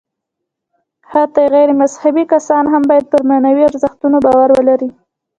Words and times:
حتی 1.11 1.43
غیر 1.53 1.69
مذهبي 1.81 2.23
کسان 2.33 2.63
هم 2.73 2.83
باید 2.89 3.05
پر 3.11 3.21
معنوي 3.29 3.63
ارزښتونو 3.69 4.17
باور 4.25 4.49
ولري. 4.57 4.89